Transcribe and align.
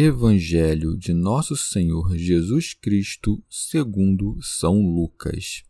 Evangelho 0.00 0.96
de 0.96 1.12
Nosso 1.12 1.56
Senhor 1.56 2.16
Jesus 2.16 2.72
Cristo, 2.72 3.42
segundo 3.50 4.38
São 4.40 4.80
Lucas. 4.80 5.64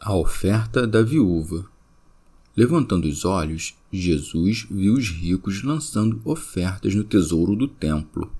A 0.00 0.16
oferta 0.16 0.86
da 0.86 1.02
viúva. 1.02 1.70
Levantando 2.56 3.06
os 3.06 3.26
olhos, 3.26 3.76
Jesus 3.92 4.66
viu 4.70 4.94
os 4.94 5.10
ricos 5.10 5.62
lançando 5.62 6.22
ofertas 6.24 6.94
no 6.94 7.04
tesouro 7.04 7.54
do 7.54 7.68
templo. 7.68 8.34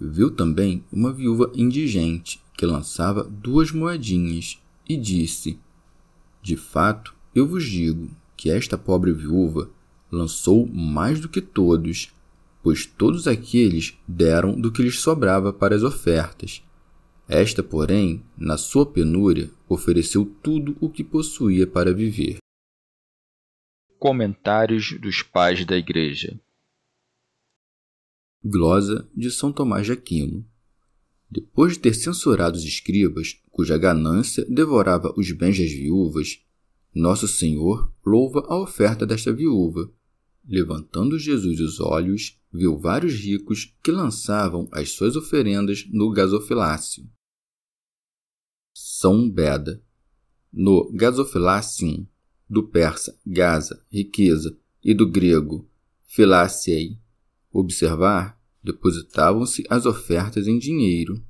Viu 0.00 0.30
também 0.30 0.82
uma 0.90 1.12
viúva 1.12 1.52
indigente 1.54 2.40
que 2.56 2.64
lançava 2.64 3.22
duas 3.22 3.70
moedinhas 3.70 4.58
e 4.88 4.96
disse: 4.96 5.58
De 6.40 6.56
fato, 6.56 7.14
eu 7.34 7.46
vos 7.46 7.64
digo 7.66 8.10
que 8.34 8.48
esta 8.48 8.78
pobre 8.78 9.12
viúva 9.12 9.70
lançou 10.10 10.66
mais 10.66 11.20
do 11.20 11.28
que 11.28 11.42
todos 11.42 12.14
pois 12.64 12.86
todos 12.86 13.28
aqueles 13.28 13.94
deram 14.08 14.58
do 14.58 14.72
que 14.72 14.82
lhes 14.82 14.98
sobrava 14.98 15.52
para 15.52 15.76
as 15.76 15.82
ofertas. 15.82 16.64
Esta, 17.28 17.62
porém, 17.62 18.24
na 18.38 18.56
sua 18.56 18.90
penúria, 18.90 19.50
ofereceu 19.68 20.24
tudo 20.42 20.74
o 20.80 20.88
que 20.88 21.04
possuía 21.04 21.66
para 21.66 21.92
viver. 21.92 22.38
Comentários 23.98 24.98
dos 24.98 25.22
Pais 25.22 25.66
da 25.66 25.76
Igreja 25.76 26.40
Glosa 28.42 29.06
de 29.14 29.30
São 29.30 29.52
Tomás 29.52 29.84
de 29.84 29.92
Aquino 29.92 30.46
Depois 31.30 31.74
de 31.74 31.80
ter 31.80 31.94
censurado 31.94 32.56
os 32.56 32.64
escribas, 32.64 33.40
cuja 33.50 33.76
ganância 33.76 34.42
devorava 34.46 35.12
os 35.18 35.30
bens 35.32 35.58
das 35.58 35.70
viúvas, 35.70 36.42
Nosso 36.94 37.28
Senhor 37.28 37.92
louva 38.04 38.44
a 38.48 38.58
oferta 38.58 39.06
desta 39.06 39.32
viúva, 39.32 39.90
Levantando 40.46 41.18
Jesus 41.18 41.58
os 41.58 41.80
olhos, 41.80 42.38
viu 42.52 42.78
vários 42.78 43.14
ricos 43.14 43.74
que 43.82 43.90
lançavam 43.90 44.68
as 44.70 44.90
suas 44.90 45.16
oferendas 45.16 45.86
no 45.90 46.10
gasofilácio. 46.10 47.08
São 48.74 49.30
Beda. 49.30 49.82
No 50.52 50.92
gasofilácium, 50.92 52.06
do 52.48 52.68
persa 52.68 53.18
gaza, 53.26 53.84
riqueza, 53.90 54.56
e 54.82 54.92
do 54.92 55.10
grego 55.10 55.68
filáciei, 56.04 56.98
observar, 57.50 58.38
depositavam-se 58.62 59.64
as 59.68 59.86
ofertas 59.86 60.46
em 60.46 60.58
dinheiro. 60.58 61.24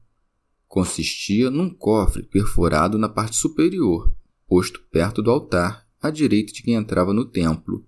Consistia 0.67 1.51
num 1.51 1.71
cofre 1.71 2.25
perfurado 2.25 2.99
na 2.99 3.09
parte 3.09 3.37
superior, 3.37 4.15
posto 4.47 4.83
perto 4.91 5.23
do 5.23 5.31
altar, 5.31 5.89
à 6.03 6.11
direita 6.11 6.53
de 6.53 6.63
quem 6.63 6.75
entrava 6.75 7.15
no 7.15 7.25
templo 7.25 7.87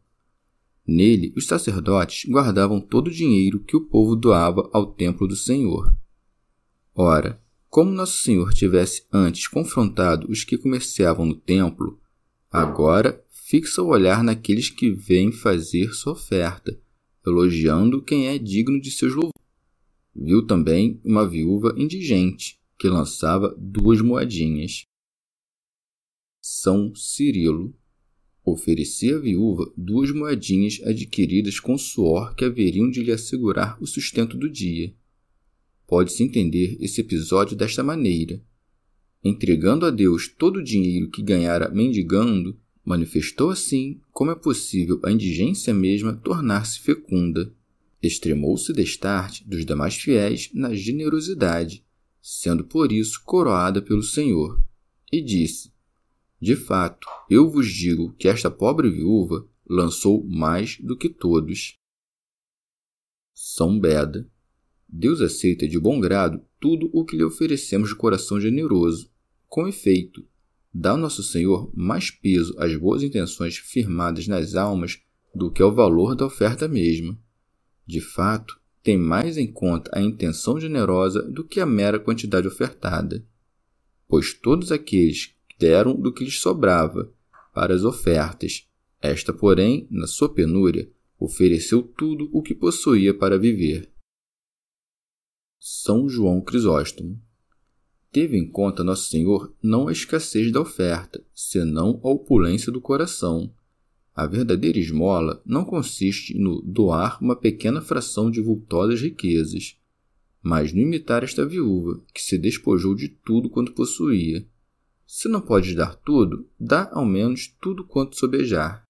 Nele, 0.87 1.33
os 1.37 1.47
sacerdotes 1.47 2.31
guardavam 2.31 2.81
todo 2.81 3.09
o 3.09 3.13
dinheiro 3.13 3.59
que 3.59 3.77
o 3.77 3.81
povo 3.81 4.15
doava 4.15 4.71
ao 4.73 4.87
templo 4.87 5.27
do 5.27 5.35
Senhor. 5.35 5.93
Ora, 6.95 7.43
como 7.69 7.91
Nosso 7.91 8.23
Senhor 8.23 8.55
tivesse 8.55 9.05
antes 9.13 9.49
confrontado 9.49 10.31
os 10.31 10.45
que 10.45 10.57
comerciavam 10.57 11.27
no 11.27 11.35
templo, 11.35 12.01
agora 12.51 13.23
fixa 13.29 13.83
o 13.83 13.89
olhar 13.89 14.23
naqueles 14.23 14.71
que 14.71 14.91
vêm 14.91 15.33
fazer 15.33 15.93
sua 15.93 16.13
oferta, 16.13 16.79
elogiando 17.27 18.03
quem 18.03 18.29
é 18.29 18.39
digno 18.39 18.81
de 18.81 18.91
seus 18.91 19.13
louvores. 19.13 19.33
Viu 20.15 20.47
também 20.47 21.01
uma 21.05 21.29
viúva 21.29 21.75
indigente, 21.77 22.59
que 22.79 22.89
lançava 22.89 23.55
duas 23.59 24.01
moedinhas. 24.01 24.87
São 26.41 26.95
Cirilo 26.95 27.75
Oferecia 28.49 29.17
à 29.17 29.19
viúva 29.19 29.73
duas 29.77 30.13
moedinhas 30.13 30.81
adquiridas 30.85 31.59
com 31.59 31.77
suor 31.77 32.33
que 32.37 32.45
haveriam 32.45 32.89
de 32.89 33.03
lhe 33.03 33.11
assegurar 33.11 33.77
o 33.83 33.89
sustento 33.89 34.37
do 34.37 34.49
dia. 34.49 34.95
Pode-se 35.85 36.23
entender 36.23 36.77
esse 36.81 37.01
episódio 37.01 37.57
desta 37.57 37.83
maneira. 37.83 38.41
Entregando 39.25 39.85
a 39.85 39.91
Deus 39.91 40.29
todo 40.29 40.59
o 40.59 40.63
dinheiro 40.63 41.11
que 41.11 41.25
ganhara 41.25 41.69
mendigando, 41.71 42.57
manifestou 42.85 43.51
assim 43.51 44.01
como 44.13 44.31
é 44.31 44.37
possível 44.37 45.01
a 45.03 45.11
indigência 45.11 45.75
mesma 45.75 46.15
tornar-se 46.15 46.79
fecunda. 46.79 47.53
Extremou-se 48.01 48.73
destarte 48.73 49.45
dos 49.45 49.67
demais 49.67 49.97
fiéis 49.97 50.51
na 50.55 50.73
generosidade, 50.73 51.85
sendo 52.23 52.63
por 52.63 52.93
isso 52.93 53.21
coroada 53.25 53.83
pelo 53.83 54.05
Senhor, 54.05 54.63
e 55.13 55.21
disse: 55.21 55.75
de 56.41 56.55
fato, 56.55 57.09
eu 57.31 57.51
vos 57.51 57.67
digo 57.67 58.13
que 58.15 58.29
esta 58.29 58.51
pobre 58.51 58.91
viúva 58.91 59.49
lançou 59.69 60.23
mais 60.25 60.79
do 60.81 60.97
que 60.97 61.09
todos. 61.09 61.79
São 63.35 63.79
Beda. 63.79 64.29
Deus 64.89 65.21
aceita 65.21 65.67
de 65.67 65.79
bom 65.79 65.99
grado 65.99 66.41
tudo 66.61 66.91
o 66.93 67.05
que 67.05 67.17
lhe 67.17 67.25
oferecemos 67.25 67.89
de 67.89 67.97
coração 67.97 68.41
generoso. 68.41 69.11
Com 69.49 69.67
efeito, 69.67 70.27
dá 70.73 70.91
ao 70.91 70.97
nosso 70.97 71.23
Senhor 71.23 71.71
mais 71.75 72.11
peso 72.11 72.55
às 72.59 72.77
boas 72.77 73.03
intenções 73.03 73.57
firmadas 73.57 74.29
nas 74.29 74.55
almas 74.55 75.01
do 75.35 75.51
que 75.51 75.63
ao 75.63 75.75
valor 75.75 76.15
da 76.15 76.27
oferta 76.27 76.69
mesma. 76.69 77.19
De 77.87 78.01
fato, 78.01 78.61
tem 78.83 78.97
mais 78.99 79.37
em 79.37 79.51
conta 79.51 79.91
a 79.93 80.03
intenção 80.03 80.61
generosa 80.61 81.23
do 81.23 81.45
que 81.45 81.61
a 81.61 81.67
mera 81.67 81.99
quantidade 81.99 82.47
ofertada. 82.47 83.27
Pois 84.07 84.33
todos 84.33 84.71
aqueles 84.71 85.36
deram 85.59 85.95
do 85.95 86.13
que 86.13 86.25
lhes 86.25 86.41
sobrava 86.41 87.13
para 87.55 87.75
as 87.75 87.85
ofertas. 87.85 88.69
Esta, 89.01 89.33
porém, 89.33 89.87
na 89.91 90.07
sua 90.07 90.33
penúria, 90.33 90.91
ofereceu 91.19 91.83
tudo 91.83 92.29
o 92.33 92.43
que 92.43 92.55
possuía 92.55 93.13
para 93.13 93.39
viver. 93.39 93.91
São 95.59 96.09
João 96.09 96.41
Crisóstomo 96.41 97.21
teve 98.17 98.39
em 98.39 98.49
conta 98.49 98.83
Nosso 98.83 99.11
Senhor 99.11 99.55
não 99.63 99.89
a 99.89 99.93
escassez 99.93 100.51
da 100.51 100.61
oferta, 100.61 101.23
senão 101.35 102.01
a 102.03 102.09
opulência 102.09 102.73
do 102.73 102.81
coração. 102.81 103.53
A 104.15 104.27
verdadeira 104.27 104.79
esmola 104.79 105.43
não 105.45 105.67
consiste 105.67 106.33
no 106.39 106.63
doar 106.63 107.23
uma 107.23 107.37
pequena 107.37 107.83
fração 107.83 108.31
de 108.31 108.41
vultosas 108.41 109.03
riquezas, 109.03 109.79
mas 110.43 110.73
no 110.73 110.81
imitar 110.81 111.25
esta 111.25 111.45
viúva, 111.45 112.03
que 112.15 112.23
se 112.23 112.39
despojou 112.39 112.95
de 112.95 113.09
tudo 113.09 113.51
quanto 113.51 113.75
possuía. 113.75 114.47
Se 115.07 115.29
não 115.29 115.41
podes 115.41 115.75
dar 115.75 115.95
tudo, 115.95 116.51
dá 116.59 116.91
ao 116.93 117.05
menos 117.05 117.47
tudo 117.61 117.87
quanto 117.87 118.17
sobejar. 118.17 118.83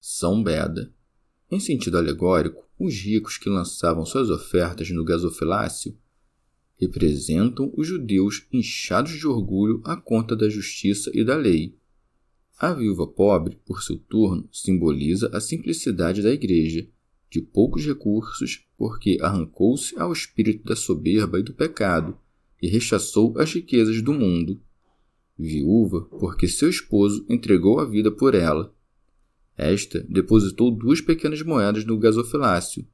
São 0.00 0.42
Beda. 0.42 0.94
Em 1.50 1.58
sentido 1.58 1.98
alegórico, 1.98 2.68
os 2.78 2.94
ricos 2.94 3.36
que 3.36 3.48
lançavam 3.48 4.06
suas 4.06 4.30
ofertas 4.30 4.88
no 4.90 5.04
gasofilácio 5.04 5.98
representam 6.76 7.72
os 7.76 7.86
judeus 7.86 8.46
inchados 8.52 9.12
de 9.12 9.26
orgulho 9.26 9.80
à 9.84 9.96
conta 9.96 10.34
da 10.34 10.48
justiça 10.48 11.10
e 11.14 11.24
da 11.24 11.36
lei. 11.36 11.76
A 12.58 12.72
viúva 12.72 13.06
pobre, 13.06 13.56
por 13.64 13.82
seu 13.82 13.98
turno, 13.98 14.48
simboliza 14.52 15.28
a 15.36 15.40
simplicidade 15.40 16.22
da 16.22 16.30
igreja, 16.30 16.88
de 17.28 17.40
poucos 17.40 17.84
recursos, 17.84 18.64
porque 18.76 19.18
arrancou-se 19.20 19.98
ao 19.98 20.12
espírito 20.12 20.64
da 20.64 20.76
soberba 20.76 21.38
e 21.38 21.42
do 21.42 21.54
pecado, 21.54 22.18
e 22.62 22.68
rechaçou 22.68 23.36
as 23.38 23.52
riquezas 23.52 24.00
do 24.00 24.14
mundo. 24.14 24.62
Viúva, 25.36 26.02
porque 26.02 26.46
seu 26.46 26.70
esposo 26.70 27.26
entregou 27.28 27.80
a 27.80 27.84
vida 27.84 28.12
por 28.12 28.36
ela. 28.36 28.72
Esta 29.56 30.00
depositou 30.08 30.70
duas 30.70 31.00
pequenas 31.00 31.42
moedas 31.42 31.84
no 31.84 31.98
gasofilácio. 31.98 32.86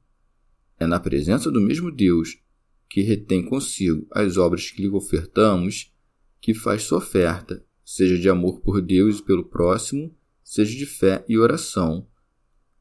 É 0.79 0.87
na 0.87 0.99
presença 0.99 1.51
do 1.51 1.61
mesmo 1.61 1.91
Deus, 1.91 2.41
que 2.89 3.01
retém 3.01 3.45
consigo 3.45 4.07
as 4.11 4.37
obras 4.37 4.71
que 4.71 4.81
lhe 4.81 4.89
ofertamos, 4.89 5.93
que 6.41 6.53
faz 6.53 6.83
sua 6.83 6.97
oferta, 6.97 7.63
seja 7.85 8.17
de 8.17 8.27
amor 8.27 8.61
por 8.61 8.81
Deus 8.81 9.19
e 9.19 9.23
pelo 9.23 9.45
próximo, 9.45 10.15
seja 10.43 10.75
de 10.75 10.85
fé 10.85 11.23
e 11.29 11.37
oração. 11.37 12.07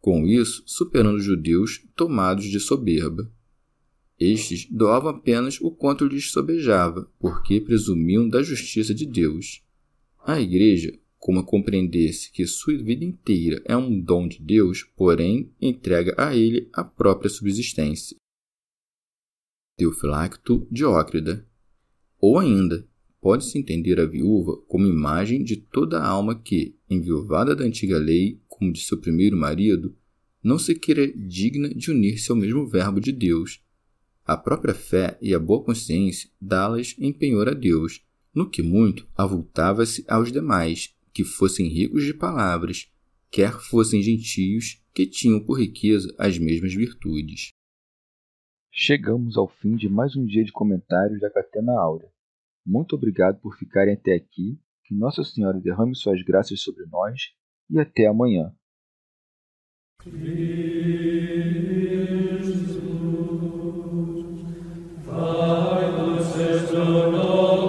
Com 0.01 0.27
isso, 0.27 0.63
superando 0.65 1.17
os 1.17 1.25
judeus 1.25 1.85
tomados 1.95 2.47
de 2.47 2.59
soberba. 2.59 3.31
Estes 4.19 4.67
doavam 4.71 5.11
apenas 5.11 5.61
o 5.61 5.71
quanto 5.71 6.05
lhes 6.05 6.31
sobejava, 6.33 7.09
porque 7.21 7.61
presumiam 7.61 8.29
da 8.29 8.43
justiça 8.43 8.93
de 8.93 9.07
Deus. 9.07 9.63
A 10.25 10.41
Igreja, 10.41 10.99
como 11.19 11.45
compreendesse 11.45 12.33
que 12.33 12.45
sua 12.47 12.77
vida 12.77 13.05
inteira 13.05 13.63
é 13.65 13.77
um 13.77 14.01
dom 14.01 14.27
de 14.27 14.41
Deus, 14.41 14.83
porém 14.97 15.53
entrega 15.61 16.15
a 16.19 16.35
ele 16.35 16.69
a 16.73 16.83
própria 16.83 17.31
subsistência. 17.31 18.17
Teofilacto 19.77 20.67
Diócrida. 20.69 21.47
Ou 22.21 22.41
ainda, 22.41 22.89
pode-se 23.21 23.57
entender 23.57 24.01
a 24.01 24.07
viúva 24.07 24.57
como 24.67 24.87
imagem 24.87 25.45
de 25.45 25.57
toda 25.57 26.03
alma 26.03 26.35
que, 26.35 26.75
enviuvada 26.91 27.55
da 27.55 27.63
antiga 27.65 27.99
lei, 27.99 28.41
como 28.49 28.73
de 28.73 28.81
seu 28.81 28.99
primeiro 28.99 29.37
marido, 29.37 29.95
não 30.43 30.59
se 30.59 30.75
queira 30.75 31.07
digna 31.07 31.69
de 31.73 31.93
unir-se 31.93 32.31
ao 32.33 32.37
mesmo 32.37 32.67
Verbo 32.67 33.01
de 33.01 33.13
Deus, 33.13 33.63
a 34.29 34.37
própria 34.37 34.75
fé 34.75 35.17
e 35.23 35.35
a 35.35 35.39
boa 35.39 35.65
consciência 35.65 36.29
dá-las 36.39 36.95
em 36.99 37.11
penhor 37.11 37.49
a 37.49 37.55
Deus, 37.55 38.07
no 38.35 38.51
que 38.51 38.63
muito 38.63 39.09
avultava-se 39.17 40.05
aos 40.07 40.31
demais, 40.31 40.95
que 41.15 41.25
fossem 41.25 41.67
ricos 41.67 42.05
de 42.05 42.13
palavras, 42.13 42.93
quer 43.31 43.53
fossem 43.53 44.03
gentios 44.03 44.85
que 44.93 45.07
tinham 45.07 45.43
por 45.43 45.59
riqueza 45.59 46.15
as 46.19 46.39
mesmas 46.39 46.75
virtudes. 46.75 47.53
Chegamos 48.71 49.39
ao 49.39 49.49
fim 49.49 49.77
de 49.77 49.89
mais 49.89 50.15
um 50.15 50.27
dia 50.27 50.45
de 50.45 50.53
comentários 50.53 51.21
da 51.23 51.31
Catena 51.31 51.73
Áurea. 51.73 52.11
Muito 52.67 52.95
obrigado 52.97 53.41
por 53.41 53.57
ficarem 53.57 53.95
até 53.95 54.15
aqui, 54.15 54.61
que 54.85 54.95
Nossa 54.95 55.25
Senhora 55.25 55.59
derrame 55.59 55.97
suas 55.97 56.23
graças 56.23 56.61
sobre 56.61 56.85
nós 56.85 57.33
e 57.71 57.81
até 57.81 58.07
amanhã. 58.07 58.53
Senhor. 67.19 67.68